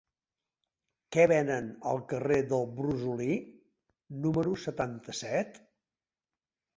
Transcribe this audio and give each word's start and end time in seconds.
Què 1.15 1.25
venen 1.31 1.67
al 1.91 1.99
carrer 2.13 2.39
del 2.53 2.65
Brosolí 2.79 3.37
número 4.23 4.55
setanta-set? 4.65 5.61